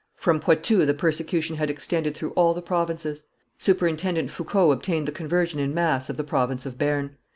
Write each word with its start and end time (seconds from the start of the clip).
From 0.15 0.39
Poitou 0.39 0.83
the 0.87 0.95
persecution 0.95 1.57
had 1.57 1.69
extended 1.69 2.15
through 2.15 2.31
all 2.31 2.55
the 2.55 2.61
provinces. 2.63 3.25
Superintendent 3.59 4.31
Foucauld 4.31 4.73
obtained 4.73 5.07
the 5.07 5.11
conversion 5.11 5.59
in 5.59 5.75
mass 5.75 6.09
of 6.09 6.17
the 6.17 6.23
province 6.23 6.65
of 6.65 6.79
Bearn. 6.79 7.17